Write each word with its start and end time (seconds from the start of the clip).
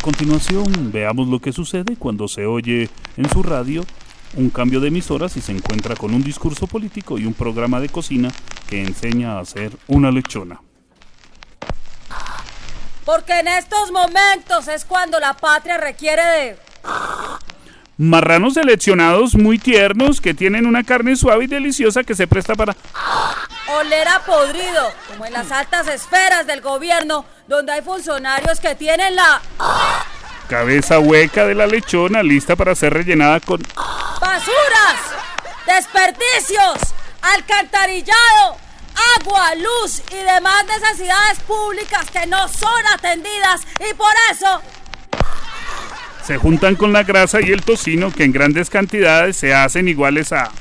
continuación, 0.00 0.92
veamos 0.92 1.28
lo 1.28 1.40
que 1.40 1.52
sucede 1.52 1.96
cuando 1.96 2.28
se 2.28 2.46
oye 2.46 2.88
en 3.16 3.28
su 3.30 3.42
radio 3.42 3.84
un 4.36 4.50
cambio 4.50 4.80
de 4.80 4.88
emisoras 4.88 5.36
y 5.36 5.40
se 5.40 5.52
encuentra 5.52 5.94
con 5.96 6.14
un 6.14 6.22
discurso 6.22 6.66
político 6.66 7.18
y 7.18 7.26
un 7.26 7.34
programa 7.34 7.80
de 7.80 7.88
cocina 7.88 8.30
que 8.68 8.82
enseña 8.82 9.34
a 9.34 9.40
hacer 9.40 9.72
una 9.86 10.10
lechona. 10.10 10.60
Porque 13.04 13.38
en 13.38 13.48
estos 13.48 13.92
momentos 13.92 14.66
es 14.68 14.84
cuando 14.84 15.20
la 15.20 15.34
patria 15.34 15.76
requiere 15.76 16.22
de... 16.22 16.56
Marranos 17.96 18.54
seleccionados 18.54 19.34
muy 19.36 19.58
tiernos 19.58 20.20
que 20.20 20.34
tienen 20.34 20.66
una 20.66 20.82
carne 20.82 21.14
suave 21.14 21.44
y 21.44 21.46
deliciosa 21.46 22.02
que 22.02 22.14
se 22.14 22.26
presta 22.26 22.54
para... 22.54 22.74
Oler 23.78 24.08
a 24.08 24.20
podrido, 24.24 24.92
como 25.08 25.26
en 25.26 25.32
las 25.32 25.52
altas 25.52 25.86
esferas 25.88 26.46
del 26.46 26.60
gobierno, 26.60 27.24
donde 27.46 27.72
hay 27.72 27.82
funcionarios 27.82 28.60
que 28.60 28.74
tienen 28.74 29.16
la... 29.16 29.40
Cabeza 30.48 30.98
hueca 30.98 31.46
de 31.46 31.54
la 31.54 31.66
lechona 31.66 32.22
lista 32.22 32.56
para 32.56 32.74
ser 32.74 32.92
rellenada 32.92 33.40
con... 33.40 33.62
¡Basuras! 34.20 35.00
¡¡Desperdicios! 35.66 36.94
¡Alcantarillado! 37.22 38.64
agua, 39.20 39.54
luz 39.56 40.02
y 40.10 40.16
demás 40.16 40.64
necesidades 40.66 41.40
públicas 41.40 42.08
que 42.10 42.26
no 42.26 42.48
son 42.48 42.86
atendidas 42.94 43.62
y 43.80 43.94
por 43.94 44.12
eso 44.30 44.62
se 46.24 46.38
juntan 46.38 46.74
con 46.74 46.92
la 46.92 47.02
grasa 47.02 47.40
y 47.42 47.50
el 47.50 47.62
tocino 47.62 48.10
que 48.10 48.24
en 48.24 48.32
grandes 48.32 48.70
cantidades 48.70 49.36
se 49.36 49.52
hacen 49.52 49.88
iguales 49.88 50.32
a 50.32 50.52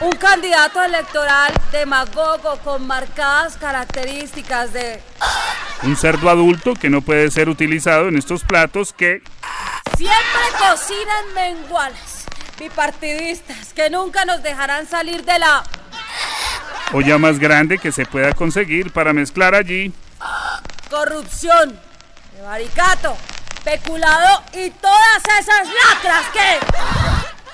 un 0.00 0.12
candidato 0.12 0.82
electoral 0.82 1.52
demagogo 1.70 2.58
con 2.64 2.86
marcadas 2.86 3.56
características 3.56 4.72
de 4.72 5.00
un 5.82 5.96
cerdo 5.96 6.30
adulto 6.30 6.74
que 6.74 6.90
no 6.90 7.02
puede 7.02 7.30
ser 7.30 7.48
utilizado 7.48 8.08
en 8.08 8.16
estos 8.16 8.42
platos 8.44 8.92
que 8.92 9.22
siempre 9.96 10.42
cocinan 10.58 11.34
menguales 11.34 12.26
bipartidistas 12.58 13.72
que 13.74 13.90
nunca 13.90 14.24
nos 14.24 14.42
dejarán 14.42 14.86
salir 14.86 15.24
de 15.24 15.38
la 15.38 15.64
olla 16.92 17.18
más 17.18 17.38
grande 17.38 17.78
que 17.78 17.92
se 17.92 18.04
pueda 18.04 18.32
conseguir 18.32 18.92
para 18.92 19.12
mezclar 19.12 19.54
allí. 19.54 19.92
corrupción, 20.90 21.78
prevaricato, 22.32 23.16
peculado 23.64 24.42
y 24.52 24.70
todas 24.70 25.22
esas 25.40 25.68
lacras 25.68 26.24
que 26.32 26.71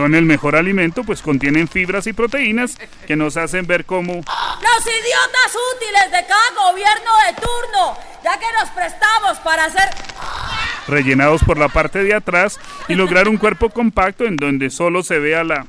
son 0.00 0.14
el 0.14 0.24
mejor 0.24 0.56
alimento, 0.56 1.04
pues 1.04 1.20
contienen 1.20 1.68
fibras 1.68 2.06
y 2.06 2.14
proteínas 2.14 2.78
que 3.06 3.16
nos 3.16 3.36
hacen 3.36 3.66
ver 3.66 3.84
como 3.84 4.14
los 4.14 4.22
idiotas 4.86 5.56
útiles 5.74 6.04
de 6.10 6.26
cada 6.26 6.70
gobierno 6.70 7.10
de 7.26 7.34
turno, 7.34 7.98
ya 8.24 8.38
que 8.38 8.46
nos 8.58 8.70
prestamos 8.70 9.36
para 9.40 9.68
ser 9.68 9.90
rellenados 10.88 11.44
por 11.44 11.58
la 11.58 11.68
parte 11.68 12.02
de 12.02 12.14
atrás 12.14 12.58
y 12.88 12.94
lograr 12.94 13.28
un 13.28 13.36
cuerpo 13.36 13.68
compacto 13.68 14.24
en 14.24 14.36
donde 14.36 14.70
solo 14.70 15.02
se 15.02 15.18
vea 15.18 15.44
la 15.44 15.66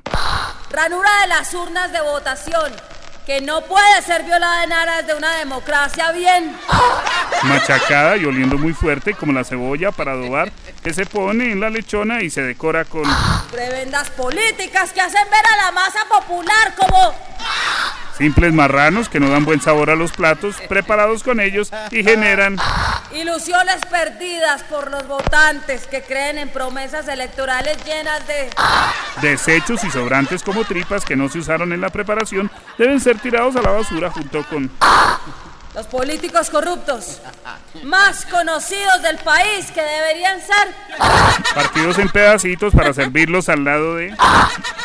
ranura 0.72 1.10
de 1.24 1.28
las 1.28 1.54
urnas 1.54 1.92
de 1.92 2.00
votación 2.00 2.72
que 3.26 3.42
no 3.42 3.62
puede 3.62 4.02
ser 4.02 4.24
violada 4.24 4.64
en 4.64 4.74
aras 4.74 5.08
de 5.08 5.14
una 5.14 5.36
democracia 5.38 6.12
bien. 6.12 6.56
Machacada 7.44 8.18
y 8.18 8.26
oliendo 8.26 8.58
muy 8.58 8.74
fuerte 8.74 9.14
como 9.14 9.34
la 9.34 9.44
cebolla 9.44 9.92
para 9.92 10.14
adobar 10.14 10.52
que 10.84 10.94
se 10.94 11.06
pone 11.06 11.52
en 11.52 11.60
la 11.60 11.70
lechona 11.70 12.22
y 12.22 12.30
se 12.30 12.42
decora 12.42 12.86
con 12.86 13.04
prebendas 13.52 14.10
políticas 14.12 14.92
que 14.94 15.02
hacen 15.02 15.24
ver 15.30 15.44
a 15.54 15.66
la 15.66 15.72
masa 15.72 16.00
popular 16.10 16.76
como 16.76 17.16
simples 18.18 18.54
marranos 18.54 19.10
que 19.10 19.20
no 19.20 19.30
dan 19.30 19.46
buen 19.46 19.62
sabor 19.62 19.90
a 19.90 19.96
los 19.96 20.12
platos 20.12 20.56
preparados 20.68 21.24
con 21.24 21.40
ellos 21.40 21.72
y 21.92 22.04
generan 22.04 22.58
ilusiones 23.14 23.78
perdidas 23.90 24.64
por 24.64 24.90
los 24.90 25.08
votantes 25.08 25.88
que 25.88 26.02
creen 26.02 26.38
en 26.38 26.50
promesas 26.50 27.08
electorales 27.08 27.78
llenas 27.86 28.26
de 28.28 28.50
desechos 29.22 29.84
y 29.84 29.92
sobrantes 29.92 30.44
como 30.44 30.64
tripas 30.64 31.04
que 31.06 31.16
no 31.16 31.30
se 31.30 31.40
usaron 31.40 31.74
en 31.74 31.82
la 31.82 31.90
preparación 31.90 32.50
deben 32.78 33.00
ser 33.00 33.20
tirados 33.20 33.56
a 33.56 33.62
la 33.62 33.72
basura 33.72 34.10
junto 34.10 34.44
con 34.46 34.72
los 35.74 35.88
políticos 35.88 36.50
corruptos 36.50 37.22
más 37.84 38.26
conocidos 38.26 39.02
del 39.02 39.18
país 39.18 39.72
que 39.72 39.82
deberían 39.82 40.40
ser 40.40 40.76
partidos 41.56 41.98
en 42.00 42.10
pedacitos 42.10 42.74
para 42.74 42.94
servirlos 42.94 43.48
al 43.50 43.64
lado 43.64 43.96
de 43.96 44.16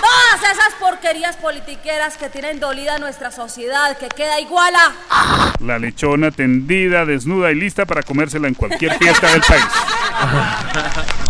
todas 0.07 0.53
esas 0.53 0.75
porquerías 0.79 1.37
politiqueras 1.37 2.17
que 2.17 2.29
tienen 2.29 2.61
dolida 2.61 2.99
nuestra 2.99 3.31
sociedad 3.31 3.97
que 3.99 4.09
queda 4.09 4.41
igual 4.41 4.73
a 4.77 5.53
la 5.61 5.79
lechona 5.79 6.31
tendida, 6.31 7.05
desnuda 7.05 7.51
y 7.51 7.55
lista 7.57 7.87
para 7.87 8.03
comérsela 8.03 8.49
en 8.49 8.55
cualquier 8.55 8.97
fiesta 8.99 9.33
del 9.33 9.41
país. 9.41 9.65